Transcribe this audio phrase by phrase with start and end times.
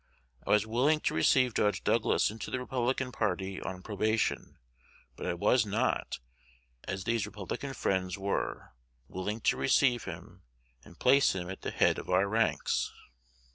[0.47, 4.57] I was willing to receive Judge Douglas into the Republican party on probation;
[5.15, 6.17] but I was not,
[6.85, 8.73] as these Republican friends were,
[9.07, 10.41] willing to receive him,
[10.83, 12.91] and place him at the head of our ranks."